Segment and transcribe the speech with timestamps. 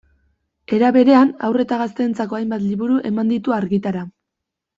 [0.77, 4.05] Era berean, haur eta gazteentzako hainbat liburu eman ditu argitara.